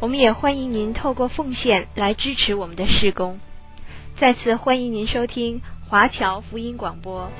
[0.00, 3.38] 我们也欢迎您透过奉献来支持我们的事工。
[4.18, 5.60] 再次欢迎您收听
[5.90, 7.30] 华侨福音广播。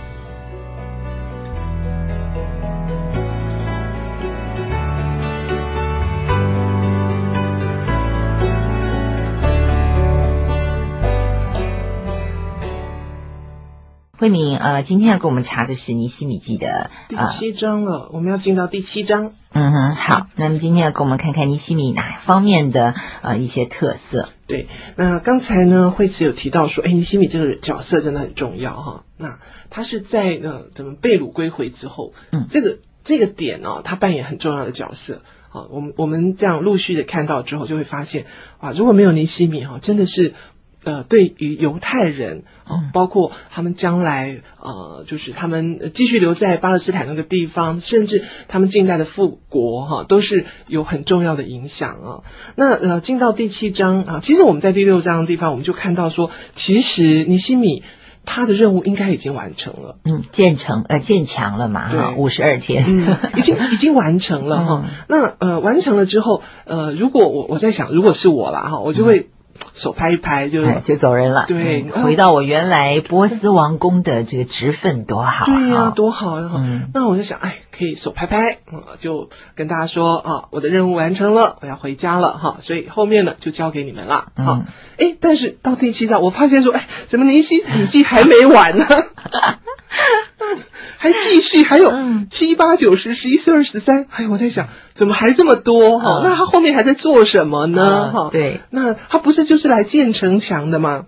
[14.19, 19.33] 慧敏，呃，今天要给我们查的是尼西米记的第七章了，呃，我们要进到第七章。
[19.53, 24.29] 嗯哼，好，那么今天要给我们看看尼西米哪方面的呃一些特色。
[24.47, 29.05] 对，那刚才呢，惠慈有提到说，哎，尼西米这个角色真的很重要哈。
[29.19, 35.23] 那他是在呃怎么被掳归回之后，嗯，这个这个点呢，哦，他扮演很重要的角色。
[35.49, 38.27] 好，我们我们这样陆续的看到之后，就会发现
[38.61, 40.35] 啊，如果没有尼西米哈，真的是。
[40.83, 52.09] 呃，对于犹太人啊，包括他们将来呃，就是他们继续留在巴勒斯坦那个地方，甚至他们近代的复国哈，都是有很重要的影响啊。
[52.57, 57.83] 那呃，进到第七章啊，其实我们在第六章的地方，我们就看到说，其实尼西米
[58.25, 64.85] 他的任务应该已经完成了，嗯，建成呃建墙了嘛，哈，五十二天，嗯，已经已经完成了哈。
[64.89, 69.27] 嗯、那呃，完成了之后，呃，如果我我在想，如果是我啦哈，我就会。
[69.63, 76.51] 嗯手拍一拍就就走人了，对，回到我原来波斯王宫的这个职分多好，对呀，多好啊！
[76.57, 78.59] 嗯，那我就想，哎，可以手拍拍，
[78.99, 84.63] 就跟大家说啊，我的任务完成了，我要回家了哈，所以后面呢就交给你们了，好，
[84.99, 88.87] 哎，但是到第七章，我发现说，哎，怎么尼西笔记还没完呢？
[90.99, 91.93] 还继续，还有
[92.31, 96.21] 七八九十十一十二十三，哎，我在想，怎么还这么多哈？
[96.23, 98.11] 那他后面还在做什么呢？
[98.13, 101.07] 哈，对，那他不是就是来建城墙的吗？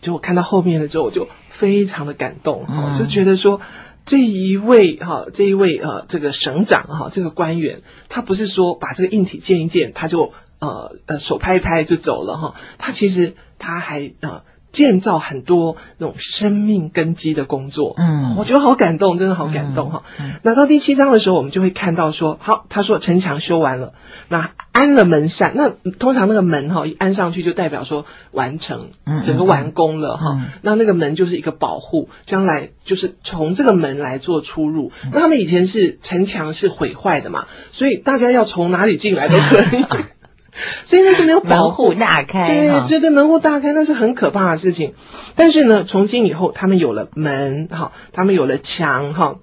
[0.00, 3.60] 就我看到后面的之后，我就非常的感动哈，就觉得说
[4.06, 14.42] 这一位哈，这一位呃，这个省长哈，这个官员，他不是说把这个硬体建一建，他就呃呃手拍一拍就走了哈，他其实他还呃。
[14.76, 20.02] 建造很多那种生命根基的工作，嗯，我觉得好感动，真的好感动哈。
[20.20, 23.94] 嗯嗯、那到第七章的时候，我们就会看到说，好，他说城墙修完了，
[24.28, 28.90] 那安了门扇，那通常那个门哈一安上去就代表说完成，
[29.24, 30.42] 整个完工了哈。
[30.60, 34.92] 那那个门就是一个保护，将来就是从这个门来做出入。
[35.04, 39.84] 嗯、那他们以前是城墙是毁坏的嘛，所以大家要从哪里进来都可以。
[40.86, 44.94] 所以那是没有保护，门户大开，对，这对，门户大开，那是很可怕的事情。
[45.34, 49.36] 但是呢，从今以后，他们有了门，哈，他们有了墙，哈，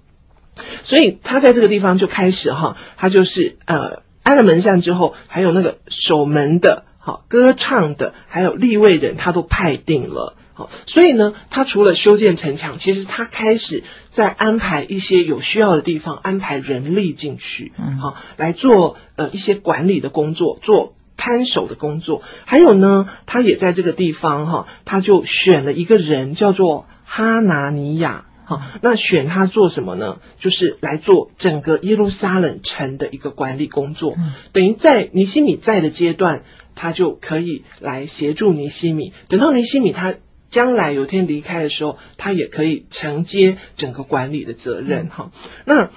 [0.84, 20.94] 所以他在这个地方就开始，哈，他就是呃，安了门扇之后，还有那个守门的，哈，歌唱的，还有立位人，他都派定了，好，所以呢，他除了修建城墙，其实他开始在安排一些有需要的地方，安排人力进去，嗯，好，来做呃一些管理的工作，做。
[21.24, 30.20] 看守的工作，还有呢，他也在这个地方哈，他就选了一个人叫做哈拿尼亚，哈，那选他做什么呢？
[30.40, 34.18] 就是来做整个耶路撒冷城的一个管理工作，
[34.52, 36.44] 等于在尼西米在的阶段，
[36.76, 39.14] 他就可以来协助尼西米。
[39.30, 40.16] 等到尼西米他
[40.50, 45.32] 将来有天离开的时候，他也可以承接整个管理的责任，哈，
[45.64, 45.90] 那。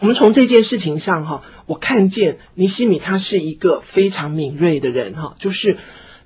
[0.00, 5.78] 我们从这件事情上哈，我看见尼西米他是一个非常敏锐的人哈，就是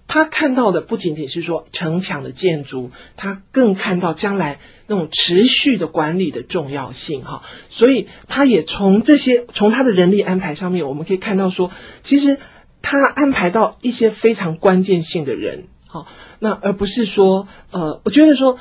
[0.09, 11.71] 他看到的不仅仅是说城墙的建筑，他更看到将来那种持续的管理的重要性哈，所以他也从这些从他的人力安排上面，我们可以看到说，
[12.03, 12.39] 其实
[12.83, 16.07] 他安排到一些非常关键性的人哈，
[16.41, 18.59] 那而不是说呃，我觉得说。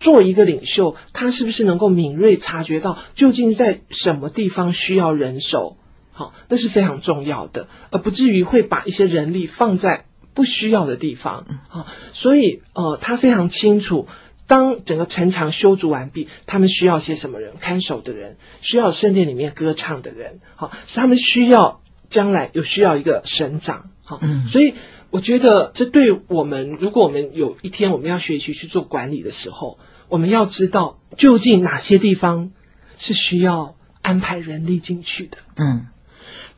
[0.00, 5.76] 做一个领袖，他是不是能够敏锐察觉到究竟在什么地方需要人手？
[6.12, 10.04] 好，那是非常重要的，而不至于会把一些人力放在
[10.34, 11.46] 不需要的地方。
[11.68, 14.08] 好，所以呃，他非常清楚，
[14.46, 17.52] 当整个城墙修筑完毕，他们需要些什么人？
[17.60, 20.40] 看守的人，需要圣殿里面歌唱的人。
[20.56, 21.80] 好，是他们需要
[22.10, 23.90] 将来有需要一个省长。
[24.04, 24.74] 好，嗯，所以
[25.10, 29.78] 我觉得这对我们，如果我们有一天我们要学习去做管理的时候，
[30.08, 32.52] 我们要知道究竟哪些地方
[32.98, 35.38] 是需要安排人力进去的。
[35.56, 35.86] 嗯，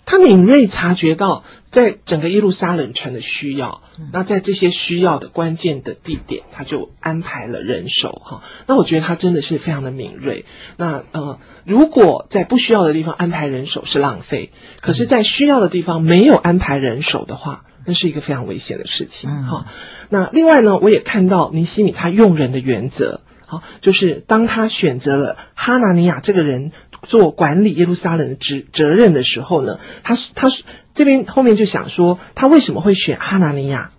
[0.04, 3.82] 他敏锐察觉到，在整个耶路撒冷城的需要，
[4.12, 8.42] 那在这些需要的关键的地点，他就安排了人手哈。
[8.66, 10.44] 那我觉得他真的是非常的敏锐。
[10.76, 14.50] 那呃，如果在不需要的地方安排人手是浪费，
[14.80, 19.66] 可是，在需要的地方没有安排人手的话，那是一个非常危险的事情哈。
[20.08, 26.72] 那另外呢，我也看到尼西米他用人的原则，好，就是当他选择了哈拿尼亚这个人。
[27.08, 30.46] 做管理耶路撒冷的职责任的时候呢，他他
[30.94, 33.90] 这边后面就想说，他为什么会选哈拿尼亚？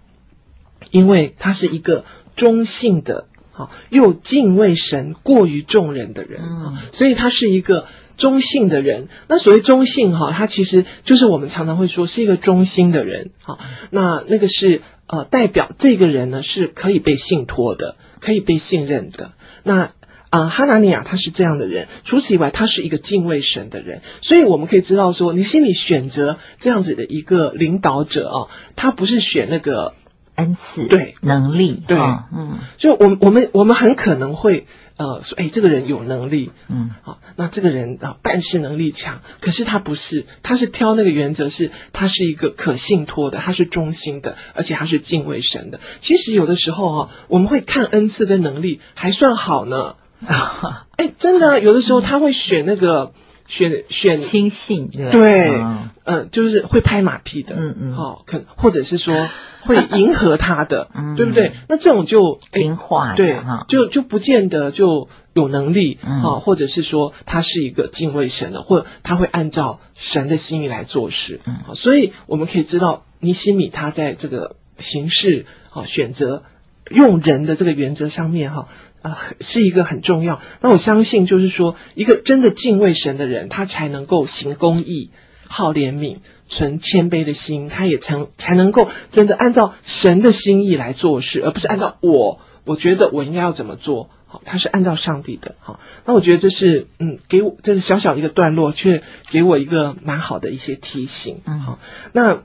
[0.90, 2.06] 因为他是一个
[2.38, 7.88] 中性的，好又敬畏神过于众人的人，嗯，所以他是一个
[8.24, 9.10] 中性的人。
[9.28, 13.60] 那所谓中性哈，他其实就是我们常常会说是一个中心的人，好，
[13.92, 19.32] 那那个是呃代表这个人呢是可以被信托的，可以被信任的。
[19.64, 19.92] 那
[20.30, 21.90] 啊，哈拿尼亚他是这样的人。
[22.06, 24.02] 除此以外，他是一个敬畏神的人。
[24.22, 28.38] 所以我们可以知道说，你心里选择这样子的一个领导者啊，
[28.78, 29.94] 他不是选那个
[30.36, 34.66] 恩赐、对能力，对，嗯，就我们我们我们很可能会
[34.98, 45.80] 呃说，哎，这个人有能力，嗯，好，那这个人啊办事能力强，可是他不是，他是挑那个原则是，他是一个可信托的，他是忠心的，而且他是敬畏神的。
[46.02, 49.96] 其实有的时候啊，我们会看恩赐跟能力还算好呢。
[50.26, 53.12] 啊， 哎，真的，有的时候他会选那个
[53.48, 59.30] 选选亲信，对，对，嗯、呃，就是会拍马屁的，嗯嗯，好，可或者是说
[59.62, 61.52] 会迎合他的， 嗯，对不对？
[61.68, 63.38] 那这种就听话，对，
[63.68, 76.44] 就就不见得就有能力啊，或者是说他是一个敬畏神的，或他会按照神的心意来做事，嗯，所以我们可以知道尼西米他在这个行事啊选择
[76.90, 78.68] 用人的这个原则上面哈。
[79.04, 80.42] 啊，是一个很重要。
[80.62, 85.10] 那我相信，就是说，一个真的敬畏神的人，他才能够行公义、
[85.46, 94.10] 好怜悯、存谦卑的心，他也才才能够真的按照神的心意来做事，而不是按照我我觉得我应该要怎么做。
[94.26, 95.56] 好，他是按照上帝的。
[95.60, 101.42] 好，那我觉得这是嗯，给我这是小小一个段落，却给我一个蛮好的一些提醒。
[101.46, 101.80] 嗯，好，
[102.14, 102.40] 那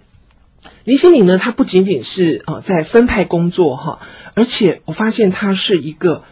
[0.83, 4.01] 尼西米呢，他不仅仅是啊在分派工作哈，
[4.35, 6.25] 而且我发现他是一个。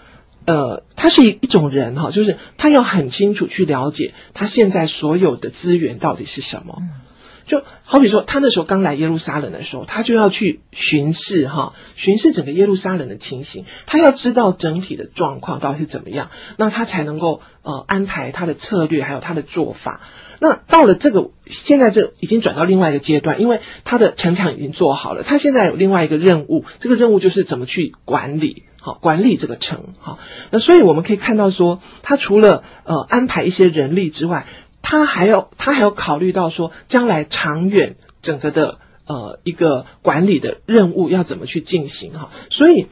[0.46, 6.78] 呃，他是一一种人哈，就是他要很清楚去了解他现在所有的资源到底是什么。
[7.46, 20.00] 就好比说，他那时候刚来耶路撒冷的时候，他就要去巡视哈，巡视整个耶路撒冷的情形，他要知道整体的状况到底是怎么样，那他才能够呃安排他的策略，还有他的做法。
[20.40, 28.64] 那到了这个现在这已经转到另外一个阶段，因为他的城墙已经做好了，他现在有另外一个任务，这个任务就是怎么去管理。
[28.86, 30.20] 好，管理这个城，好，
[30.52, 34.46] 那所以我们可以看到说，他除了呃安排一些人力之外，
[34.80, 38.78] 他还要他还要考虑到说，将来长远整个的
[39.08, 42.86] 呃一个管理的任务要怎么去进行哈，所以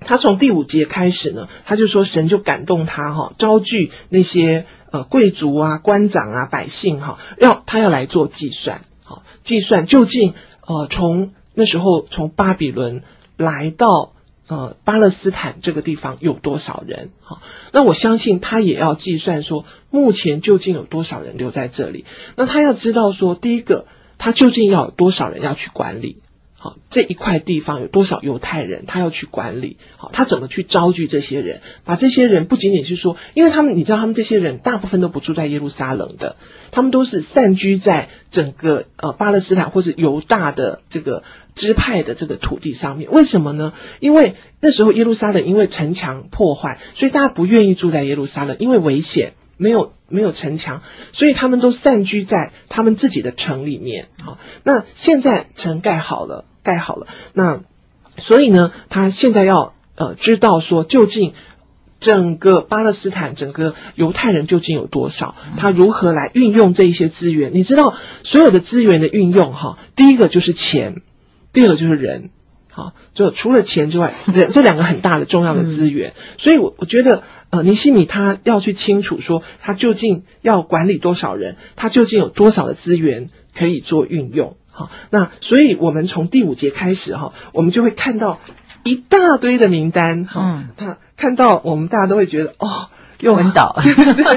[0.00, 10.32] 他从第五节开始呢，他就说神就感动他哈，招聚那些呃贵族啊、官长啊、百姓哈，要他要来做计算，好，计算究竟
[10.66, 13.02] 呃从那时候从巴比伦
[13.36, 14.12] 来到。
[14.48, 17.10] 呃，巴勒斯坦这个地方有多少人？
[17.20, 17.42] 好，
[17.72, 22.06] 那我相信他也要计算说，目前究竟有多少人留在这里。
[22.34, 26.22] 那他要知道说，第一个，他究竟要有多少人要去管理。
[26.60, 29.76] 好，这一块地方有多少犹太人，他要去管理？
[29.96, 31.60] 好，他怎么去招聚这些人？
[31.84, 36.34] 把这些人不仅仅是说，因为他们，你知道，他们这些人大部分都不住在耶路撒冷的，
[36.72, 41.22] 他们都是散居在整个呃巴勒斯坦或者犹大的这个
[41.54, 43.08] 支派的这个土地上面。
[43.12, 43.72] 为什么呢？
[44.00, 49.34] 因为那时候耶路撒冷因为城墙破坏，所以大家不愿意住在耶路撒冷，因为危险。
[49.58, 50.80] 没有没有城墙，
[51.12, 54.06] 所以他们都散居在他们自己的城里面。
[54.24, 57.60] 好，那现在城盖好了，盖好了，那
[58.16, 61.34] 所以呢，他现在要呃知道说，究竟
[62.00, 65.34] 整个巴勒斯坦、整个犹太人究竟有多少？
[65.56, 67.50] 他如何来运用这一些资源？
[67.52, 71.02] 你知道，所有的资源的运用，哈，第一个就是钱，
[71.52, 72.30] 第二个就是人。
[72.78, 76.14] 好，就除了钱之外，这这两个很大的重要的资源。
[76.38, 77.22] 所以我我觉得。
[77.50, 84.58] 呃，尼西米他要去清楚说，他究竟要管理多少人，他究竟有多少的资源可以做运用。
[84.70, 88.38] 好，那所以我们从第五节开始哈，我们就会看到
[88.84, 90.26] 一大堆的名单。
[90.26, 93.80] 哈，他看到我们大家都会觉得哦，又很倒。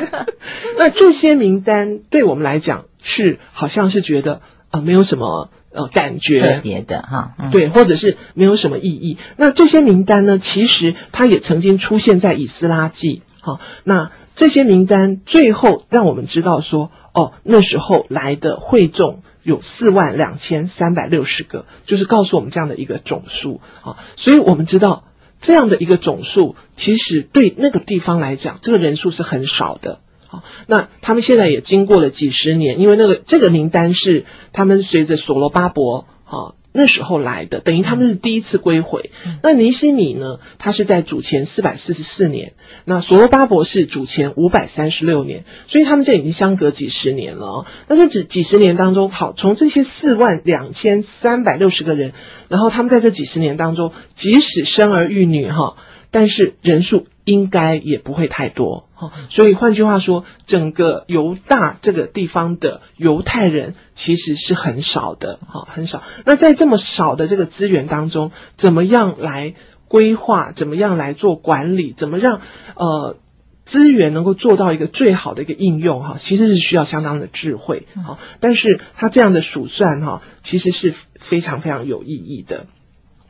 [0.80, 4.42] 那这些名单对我们来讲是好像是觉得啊、
[4.80, 5.50] 呃，没有什么。
[5.74, 9.18] 呃，感觉特别的哈，嗯、对，或者是没有什么意义。
[9.38, 23.98] 那这些名单呢，其实它也曾经出现在以斯拉记好，那这些名单最后让我们知道说，哦，那时候来的会众有四万两千三百六十个，就是告诉我们这样的一个总数啊。
[24.18, 25.06] 所以我们知道
[25.42, 30.00] 这样的一个总数，其实对那个地方来讲，这个人数是很少的。
[30.32, 36.56] 好，那他们现在也经过了几十年，因为那个这个名单是他们随着所罗巴伯啊。
[36.74, 39.12] 那时候来的，等于他们是第一次归回。
[39.26, 40.40] 嗯、那尼西米呢？
[40.58, 42.54] 他是在主前四百四十四年，
[42.86, 47.66] 那所罗巴伯是主前五百三十六年，所以他们这已经相隔几十年了哦。
[47.90, 52.14] 那这几几十年当中，好，从这些四万两千三百六十个人，
[52.48, 55.76] 然后他们在这几十年当中，即使生儿育女哈，
[56.12, 57.08] 但是人数。
[57.24, 58.90] 应该也不会太多，
[59.30, 66.02] 所以换句话说，整个犹大这个地方的犹太人其实是很少的，哈，很少。
[66.26, 69.54] 那在这么少的这个资源当中，怎么样来
[69.88, 70.52] 规划？
[70.52, 71.94] 怎么样来做管理？
[71.96, 72.42] 怎么让
[72.76, 73.18] 呃
[73.66, 76.02] 资源能够做到一个最好的一个应用？
[76.02, 82.66] 哈，其实是需要相当的智慧，好，但是他这样的数算哈，其实是非常非常有意义的，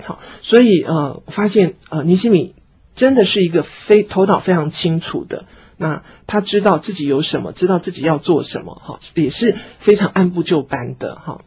[0.02, 2.56] 好，所以呃，发现呃，尼西米。
[3.01, 11.41] 真的是一个非头脑非常清楚的，那他知道自己有什么，知道自己要做什么，哈，也是非常按部就班的，哈。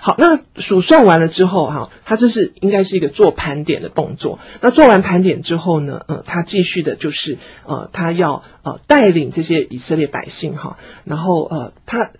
[0.00, 4.40] 好，那数算完了之后，哈，他这是应该是一个做盘点的动作。
[4.60, 12.10] 那做完盘点之后呢，呃，他继续的就是，呃，他要呃带领这些以色列百姓，哈，然后呃，他，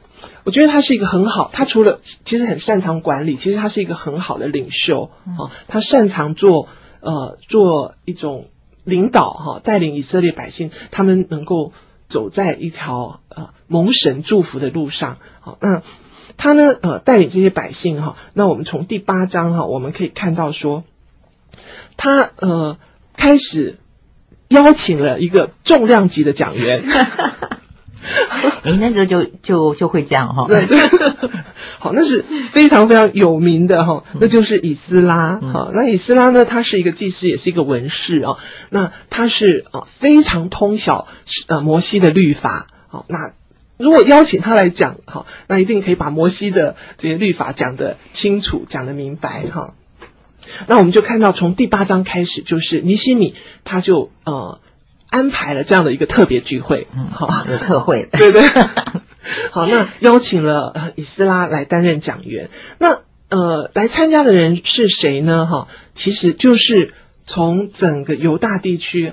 [0.45, 6.69] 我觉得他是一个很好，他除了其实很擅长管理，其实他是一个很好的领袖，啊，他擅长做。
[7.01, 8.47] 呃，做一种
[8.85, 11.73] 领导哈，带领以色列百姓，他们能够
[12.09, 15.19] 走在一条呃蒙神祝福的路上。
[15.41, 15.83] 好，那
[16.37, 20.85] 他呢呃带领这些百姓哈，那我们从第八章哈，我们可以看到说，
[21.97, 22.79] 他呃
[23.17, 23.79] 开始
[24.49, 26.85] 邀请了一个重量级的讲员。
[28.63, 30.47] 哎，那时候就就就会这样哈。
[30.47, 30.79] 对对。
[31.81, 35.41] 好，那是非常非常有名的哈，那就是以斯拉。
[35.41, 38.37] 好，那以斯拉呢，他是一个祭司，也是一个文士啊。
[38.71, 41.07] 那他是啊非常通晓
[41.49, 42.67] 呃摩西的律法。
[42.89, 43.33] 好，那
[43.77, 49.75] 如果邀请他来讲，好，那一定可以把摩西的这些律法讲得清楚，讲得明白哈。
[50.67, 54.61] 那我们就看到从第八章开始，就是尼西米他就呃。
[55.11, 58.43] 安排了这样的一个特别聚会，嗯，好，有特会，对 对。
[59.51, 62.49] 好，那 邀请了呃以斯拉来担任讲员。
[62.79, 65.45] 那呃，来参加的人是谁呢？
[65.45, 66.95] 哈，其实就是
[67.27, 69.13] 从整个犹大地区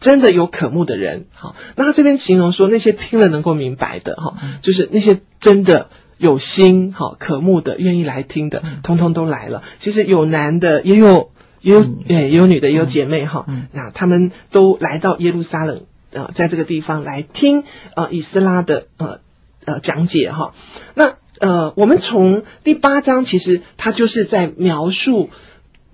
[0.00, 1.26] 真的有渴慕的人。
[1.34, 9.62] 好，那他这边形容说，那些听了能够明白的，哈，就是那些真的有心，哈，渴慕的，愿意来听的，通通都来了。
[9.80, 11.30] 其实有男的，也有。
[11.66, 13.44] 也有诶，也有女的，也有姐妹哈。
[13.72, 17.64] 那他们都来到耶路撒冷，呃，在这个地方来听
[17.96, 19.18] 呃以斯拉的呃
[19.64, 20.54] 呃讲解哈。
[20.94, 25.28] 那呃，我们从第八章其实它就是在描述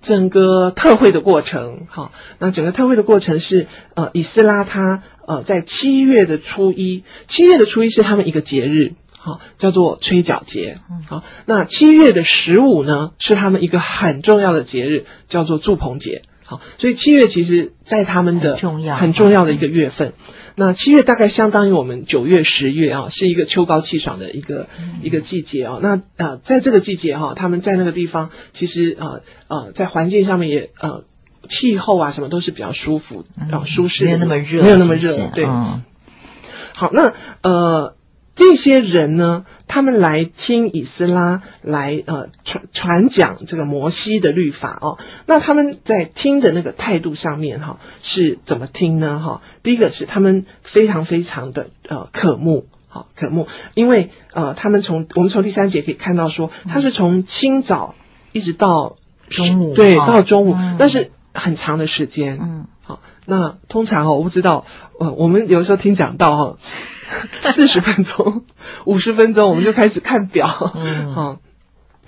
[0.02, 2.12] 整个特会的过程哈。
[2.38, 8.92] 那整个特会的过程是呃以斯拉他呃在七月的初一，七月的初一是他们一个节日。
[9.24, 10.80] 好，叫做吹角节。
[11.06, 16.22] 好，那七月的十五呢，是他们一个很重要的节日，叫做祝棚节。
[16.44, 20.14] 好，所以七月其实在他们的重要很重要的一个月份。
[20.56, 24.66] 那七月大概相当于我们九月、十月啊，是一个秋高气爽的一个
[25.02, 25.78] 一个季节啊。
[25.80, 31.04] 那呃，在这个季节哈，他们在那个地方，其实呃呃，在环境上面也呃，
[31.48, 35.30] 气候啊什么都是比较舒服啊，舒适，没有那么热，没有那么热。
[35.32, 35.46] 对，
[36.74, 37.94] 好，那呃。
[38.34, 44.98] 这些人呢，他们来听以斯拉来呃传传讲这个摩西的律法哦。
[45.26, 49.20] 那他们在听的那个态度上面哈、哦，是怎么听呢？
[49.20, 57.94] 哈、哦，第一个是他们非常非常的呃渴慕，好、哦、渴慕，因为呃他们从我们从第三节可以看到说，他是从清早
[58.32, 58.96] 一直到
[59.28, 62.38] 中午，对，到中午，那、嗯、是很长的时间。
[62.40, 64.64] 嗯，好，那通常哦，我不知道，
[64.98, 66.56] 呃，我们有时候听讲到哈。
[67.54, 68.44] 四十分钟，
[68.84, 71.38] 五十分钟，我们就开始看表，嗯， 好，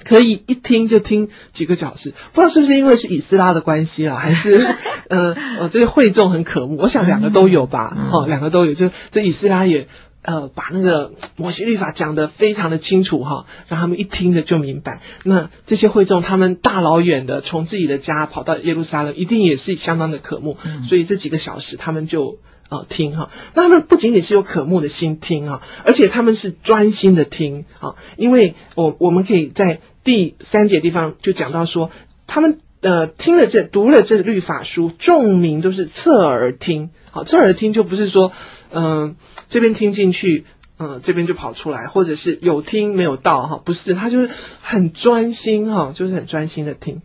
[0.04, 4.56] 可以一听就听几个小时，不知道是不是因为是以斯拉的关系啦，还是
[5.08, 9.87] 呃呃这个会众很渴慕，我想两个都有吧，哦，两个都有，就这以斯拉也
[10.23, 15.00] 呃把那个摩西律法讲得非常的清楚哈，让他们一听的就明白。
[15.23, 20.56] 那这些会众他们大老远的从自己的家跑到耶路撒冷，一定也是相当的渴慕，
[20.88, 22.38] 所以这几个小时他们就。
[22.68, 31.90] 啊，听哈，那他们不仅仅是有渴慕的心听哈，而且他们是专心的听啊，因为我我们可以在第三节地方就讲到说，
[32.26, 36.90] 他们呃听了这读了这律法书，众民都是侧耳听。
[37.11, 38.33] 好，侧耳听就不是说
[38.73, 39.16] 嗯、
[39.49, 40.44] 这边听进去。
[40.76, 44.30] 嗯，这边就跑出来，或者是有听没有到哈，不是，他就是
[44.61, 47.00] 很专心哈，就是很专心的听。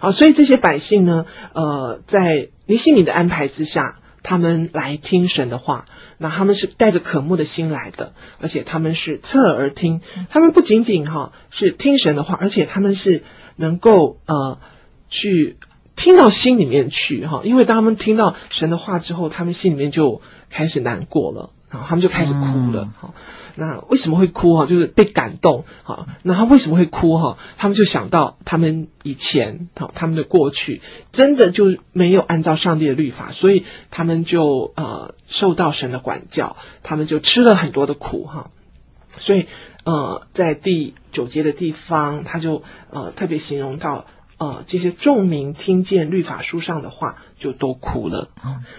[0.00, 5.86] 好，所以这些百姓呢，呃，在尼希米的安排之下，他们来听神的话，
[6.18, 10.00] 那他们是带着渴慕的心来的，而且他们是侧耳听，
[10.30, 13.22] 他们不仅仅哈是听神的话，而且他们是
[13.54, 14.58] 能够呃
[15.08, 15.58] 去
[15.94, 21.50] 听到心里面去哈，因为当他们听到神的话之后，他们心里面就开始难过了。
[21.70, 23.14] 然后他们就开始哭了，好，
[23.56, 24.66] 那为什么会哭哈？
[24.66, 27.38] 就是被感动，哈，那他为什么会哭哈？
[27.56, 30.82] 他们就想到他们以前，好，他们的过去
[31.12, 38.50] 真的就没有按照上帝的律法，所以他们就呃受到神的管教，他们就吃了很多的苦哈。
[39.18, 39.46] 所以
[39.84, 44.06] 呃，在第九节的地方，他就呃特别形容到
[44.38, 48.30] 呃这些众民听见律法书上的话，就都哭了。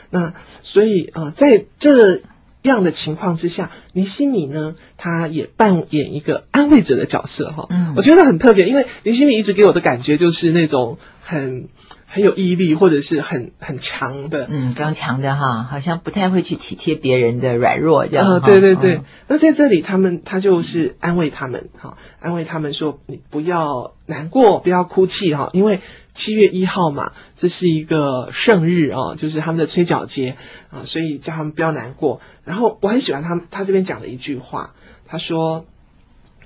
[0.09, 2.23] 那所以呃在这。
[2.65, 7.67] 这样的情况之下，林心米呢，他也扮演一个安慰者的角色哈。
[7.69, 11.67] 嗯，我觉得很特别，因为林心米一直给我的感觉就是那种很
[12.15, 18.35] 很有毅力，或者是很很强的，嗯，刚强的哈，好像不太会去体贴别人的软弱这样。
[18.35, 19.01] 啊，对对对。
[19.27, 25.81] 那在这里，他们他就是安慰他们哈，安慰他们说：“你不要难过，不要哭泣哈，因为。”
[26.17, 30.37] 七月一号嘛，这是一个圣日啊，就是他们的催脚节
[30.71, 32.21] 啊，所以叫他们不要难过。
[32.45, 34.75] 然后我很喜欢他他这边讲的一句话，
[35.07, 35.65] 他说：“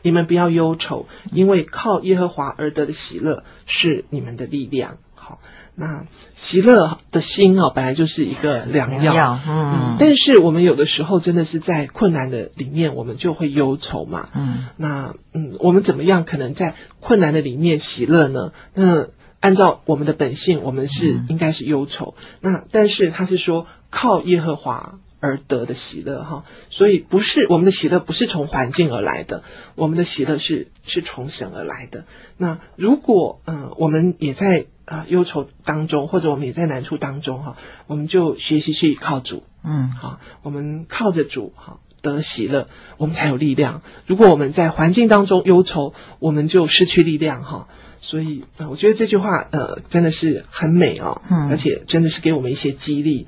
[0.01, 4.97] 你们不要忧愁，因为靠耶和华而得的喜乐是你们的力量。”
[5.29, 5.39] 好，
[5.75, 6.07] 那
[6.37, 18.53] 喜乐的心啊，本来就是一个良药，嗯，但是我们有的时候真的是在困难的里面，我们就会忧愁嘛，嗯，那嗯，我们怎么样可能在困难的里面喜乐呢？
[18.73, 19.09] 那
[19.39, 22.15] 按照我们的本性，我们是应该是忧愁。
[22.41, 29.43] 嗯、那但是他是说靠耶和华而得的喜乐哈，所以不是我们的喜乐不是从环境而来的，
[29.75, 32.05] 我们的喜乐是是从神而来的。
[32.37, 43.83] 那如果嗯、呃、我们也在啊、呃、忧愁当中，或者我们也在难处当中哈，我们就学习去靠主，嗯好，我们靠着主哈得喜乐，我们才有力量。
[44.07, 47.67] 如果我们在环境当中忧愁，我们就失去力量哈。
[48.01, 53.27] 所以，呃，我觉得这句话，呃，真的是很美哦，嗯，而且真的是给我们一些激励。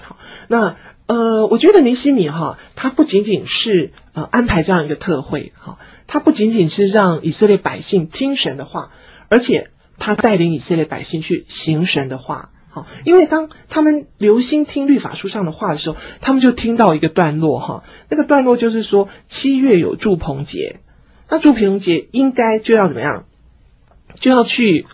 [0.00, 0.16] 好，
[0.46, 8.92] 那，呃，我觉得尼西米哈，他不仅仅是呃安排这样一个特会，哈，他不仅仅是让以色列百姓听神的话，
[9.28, 20.80] 而且他带领以色列百姓去行神的话，好，因为当他们留心听律法书上的话的时候，他们就听到一个段落哈，那个段落就是说七月有祝棚节，
[21.28, 23.26] 那祝棚节应该就要怎么样？
[24.18, 24.86] 就要去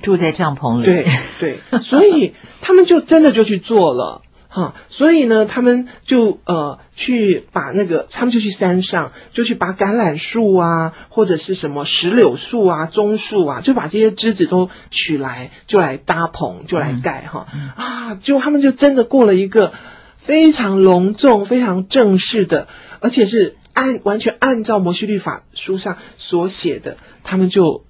[0.00, 1.06] 住在帐篷里，对
[1.38, 4.22] 对，所以他们就真的就去做了
[4.54, 4.74] 哈。
[4.88, 18.14] 所以呢，他们就呃去把那个，他们就去山上，就去把橄榄树啊，或者是什么石榴树啊、棕树啊，就把这些枝子都取来，就来搭棚，就来盖哈、嗯、啊。
[18.22, 19.72] 就他们就真的过了一个
[20.18, 22.68] 非常隆重、非常正式的，
[23.00, 27.84] 而且是按完全按照摩西律法书上所写的，他们就。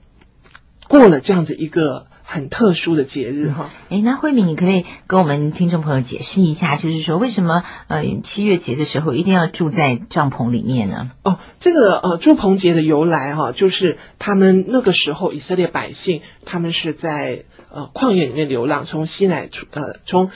[0.86, 11.10] 过了这样子一个很特殊的节日哈，哎，那慧敏，你可以跟我们听众朋友解释一下，就是说为什么呃七月节的时候一定要住在帐篷里面呢？
[11.22, 20.30] 哦，这个呃住棚节的由来哈，就是他们那个时候以色列百姓他们是在呃旷野里面流浪，从西乃出呃从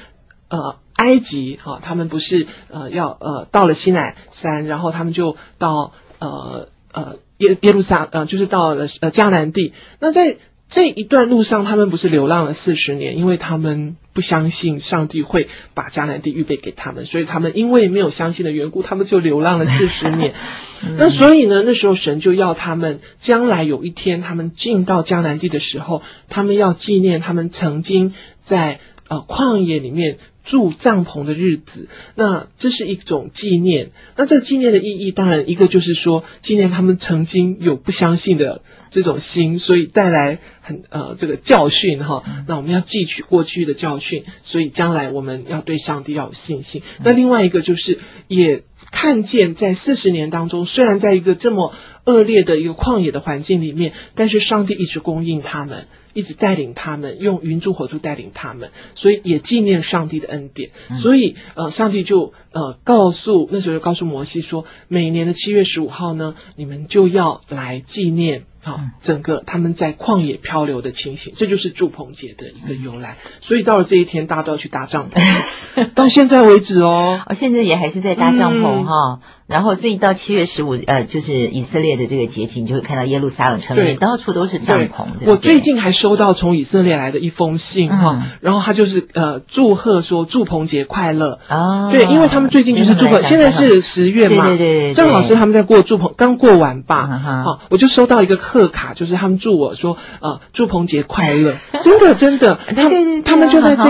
[0.51, 7.17] 呃埃及哈，他们不是呃要呃到了西乃山，然后他们就到呃呃。
[7.39, 9.73] 耶耶路撒呃，就是到了呃迦南地。
[10.01, 10.39] 那在
[10.71, 20.35] 这一段路上，他们不是流浪了四十年，因为他们不相信上帝会把迦南地预备给他们，所以他们因为没有相信的缘故，他们就流浪了四十年。
[20.99, 30.19] 那所以呢，那时候神就要他们将来有一天，他们进到迦南地的时候，他们要纪念他们曾经在呃旷野里面。
[30.49, 33.91] 住帐篷的日子，那这是一种纪念。
[34.17, 42.25] 那这个纪念的意义，当然一个就是说，纪念他们曾经有不相信的这种心，所以带来很呃这个教训哈。
[42.49, 46.83] 那我们要汲取过去的教训，所以将来我们要对上帝要有信心。
[47.05, 55.87] 那另外一个就是也看见在四十年当中，虽然在一个这么恶劣的一个旷野的环境里面，但是上帝一直供应他们。
[56.19, 60.71] 一直带领他们，用云柱火柱带领他们，所以也纪念上帝的恩典。
[60.91, 73.17] 嗯、所以，呃，上帝就呃告诉那时候就告诉摩西说，每年的七月十五号呢，你们就要来纪念好，整个他们在旷野漂流的情形，这就是祝棚节的一个由来。
[73.43, 75.23] 所以到了这一天，大家都要去搭帐篷。
[75.95, 79.21] 到现在为止哦，哦，现在也还是在搭帐篷哈。
[79.49, 85.07] 然后，所以到七月十五，呃，就是以色列的这个节庆，你就会看到耶路撒冷城里面到处都是帐篷。
[85.25, 91.91] 我最近还收到从以色列来的一封信哈，然后他就是呃祝贺说祝棚节快乐啊。
[91.91, 97.07] 对，因为他们最近就是祝贺，现在是十月嘛，对对对，正好是他们在过祝棚，刚过完吧。
[97.07, 103.85] 好，我就收到一个贺卡，就是他们祝我说呃祝棚节快乐，真 的真的，他们他们就在这，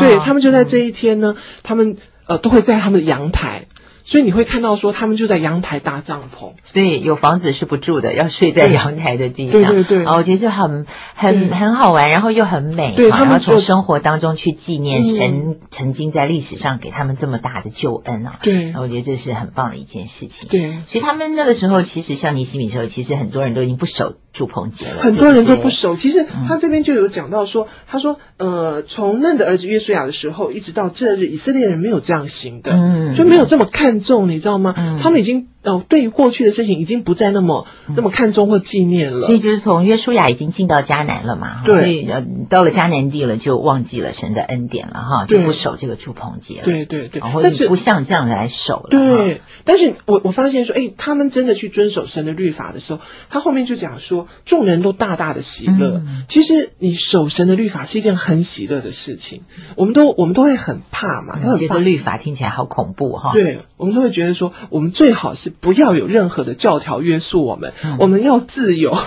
[0.00, 3.66] 对他们就在这一天呢，他们呃都会在他们的阳台。
[4.04, 9.62] 所以你会看到说，他们就在阳台搭帐篷，所以有房子是不住的，要睡在阳台的地上。
[9.62, 12.92] 对对对，哦，我觉得就很很很好玩，然后又很美。
[12.94, 18.38] 对，他们从生活当中去纪念神曾经在历史上给他们这么大的救恩啊。
[18.42, 20.48] 对，我觉得这是很棒的一件事情。
[20.50, 25.02] 对，所以他们那个时候，其实像尼西米时候，其实很多人都已经不守住棚节了。
[25.02, 25.96] 很多人都不守。
[25.96, 34.74] 其实他这边就有讲到说，他说呃，从嫩的儿子约书亚的时候，一直到这日，以色列人没有这样行的，嗯，就没有这么看重，你知道吗？
[34.76, 39.26] 嗯，他们已经哦，对于过去的事情已经不再那么那么看重或纪念了。
[39.26, 46.64] 所以就是从约书亚已经进到迦南了嘛，对，所以呃到了迦南地了，就忘记了神的恩典了哈，就不守这个祝棚节了。
[46.64, 48.88] 对对对，但是不像这样来守了。
[48.90, 53.00] 对，但是我我发现说，哎，他们真的去遵守神的律法的时候，
[53.30, 56.02] 他后面就讲说，众人都大大的喜乐。
[56.28, 59.44] 其实你守神的律法是一件很喜乐的事情，
[59.76, 63.32] 我们都我们都会很怕嘛，觉得律法听起来好恐怖哈。
[63.32, 64.52] 对，我们都会觉得说。
[64.70, 68.96] 我们最好是不要有任何的教条约束我们，嗯、我们要自由。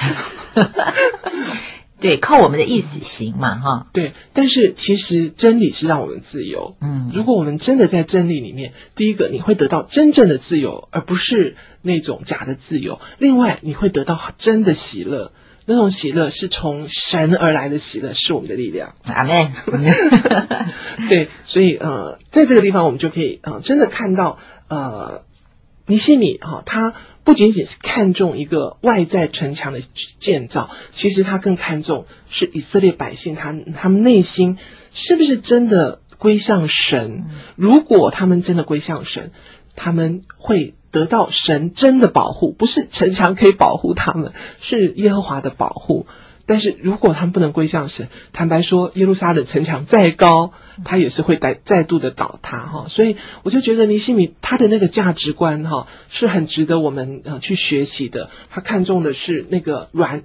[1.99, 3.87] 对，靠我们的意思行嘛，哈。
[3.91, 6.75] 对，但是其实真理是让我们自由。
[6.79, 13.01] 嗯，如果我们真的在真理里面，第一个你会得到真正的自由，而不是那种假的自由。
[13.17, 15.31] 另外，你会得到真的喜乐，
[15.65, 18.93] 那种喜乐是从神而来的喜乐，是我们的力量。
[19.03, 19.51] 阿门。
[21.09, 24.37] 对，所以呃，在这个地方，我们就可以呃，真的看到
[24.69, 25.23] 呃。
[25.87, 29.81] 尼西米哈，他不仅仅是看重一个外在城墙的
[30.19, 34.57] 建造，其实他更看重是以色列百姓他他们内心
[34.93, 37.23] 是不是真的归向神。
[37.55, 39.31] 如果他们真的归向神，
[39.75, 46.05] 他们会得到神真的保护，不是城墙可以保护他们，是耶和华的保护。
[46.47, 52.85] 但是如果他们不能归向神，坦白说，耶路撒冷城墙再高，它也是会再再度的倒塌哈。
[52.87, 58.31] 所以我就觉得尼西米他的那个价值观哈是很值得我们呃去学习的。
[58.49, 60.23] 他看重的是那个软。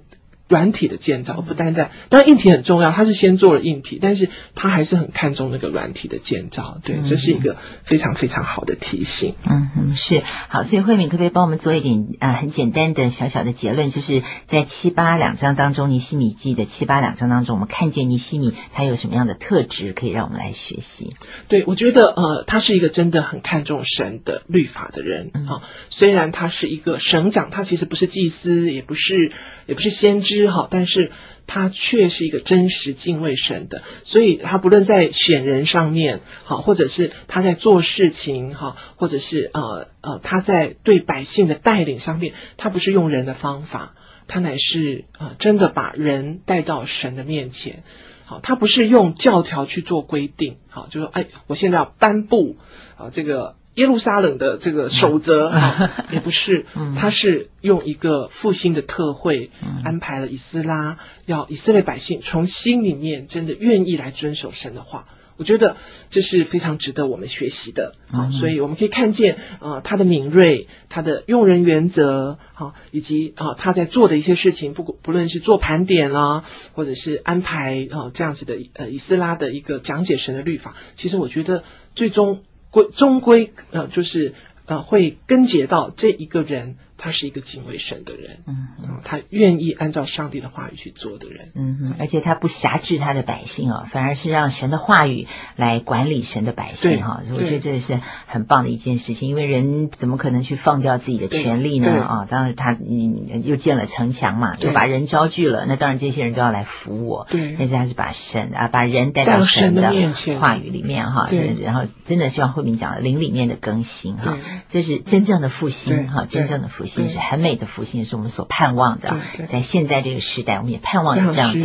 [0.53, 6.77] 软体的建造不单单，当然硬体很重要，他是先做了硬体，但是他还是很看重那个软体的建造。
[6.83, 9.33] 对，这是一个非常非常好的提醒。
[9.43, 13.89] 嗯嗯，是好，所以慧敏可不可以帮我们做一点啊、呃、很简单的小小的结论？
[13.89, 21.15] 就是在七八两章当中，尼西米记的七八两章当中，我们看见尼西米他有什么样的特质可以让我们来学习？
[21.47, 25.61] 对，我觉得呃，他是一个真的很看重神的律法的人啊、嗯哦。
[25.89, 29.31] 虽然他是一个省长，他其实不是祭司，也不是。
[29.65, 31.11] 也不是先知哈，但是
[31.47, 43.95] 他却是一个真实敬畏神的，所以他不论在选人上面，好，或者是他在做事情哈，或者是呃呃他在对百姓的带领上面，他不是用人的方法，
[44.27, 47.83] 他乃是啊真的把人带到神的面前，
[48.25, 52.57] 好，他不是用教条去做规定，好，就说哎，我现在要颁布
[52.97, 53.55] 啊这个。
[53.75, 59.49] 耶路撒冷的这个守则啊，也不是， 他是用一个复兴的特会
[59.83, 65.07] 安排了以斯拉，要以色列百姓从心里面真的愿意来遵守神的话。
[65.35, 65.77] 我觉得
[66.11, 81.63] 这是非常值得我们学习的啊，所以我们可以看见啊，他的敏锐，他的用人原则，好，以及啊他在做的一些事情，不不论是做盘点啦，或者是安排啊这样子的呃以斯拉的一个讲解神的律法，其实我觉得
[81.95, 82.43] 最终。
[82.73, 84.33] 归终归呃，就是
[84.65, 86.75] 呃，会根结到这一个人。
[87.03, 97.21] 他是一个敬畏神的人，嗯，他愿意按照上帝的话语去做的人，嗯嗯，而且他不辖制他的百姓哦，反而是让神的话语来管理神的百姓哈。
[97.29, 101.91] 我觉得这是很棒的一件事情，因为人怎么可能去放掉自己的权利呢？
[101.91, 109.91] 啊，当然他嗯又建了城墙嘛，又把人招聚了，那当然这些人都要来服我，对，但是他是把神啊把人带到神的
[110.39, 111.27] 话语里面哈，
[111.61, 114.37] 然后真的像慧敏讲的灵里面的更新哈，
[114.69, 116.92] 这是真正的复兴哈，真正的复兴。
[116.93, 119.15] 兴是很美的复兴，是我们所盼望的。
[119.51, 121.59] 在现在这个时代，我们也盼望有这样的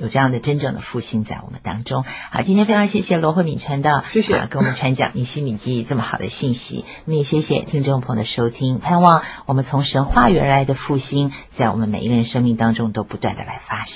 [0.00, 2.04] 有这样的真正的复兴在我们当中。
[2.30, 6.84] 好，今天非常谢谢罗慧敏传道，谢谢、啊、给我们传讲尼西米记这么好的信息。
[7.04, 13.94] 我们也谢谢听众朋友的收听，盼望我们从神话原来的复兴，在我们每一个人生命当中都不断的来发生。